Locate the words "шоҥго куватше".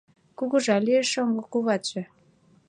1.13-2.01